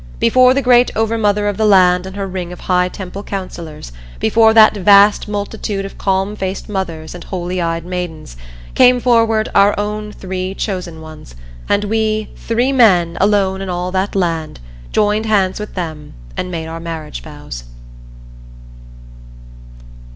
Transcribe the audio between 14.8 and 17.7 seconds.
joined hands with them and made our marriage vows.